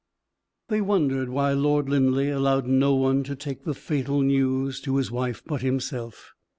They 0.69 0.81
wondered 0.81 1.29
why 1.29 1.53
Lord 1.53 1.87
Linleigh 1.87 2.31
allowed 2.35 2.65
no 2.65 2.95
one 2.95 3.21
to 3.25 3.35
take 3.35 3.65
the 3.65 3.75
fatal 3.75 4.23
news 4.23 4.81
to 4.81 4.95
his 4.95 5.11
wife 5.11 5.43
but 5.45 5.61
himself. 5.61 6.33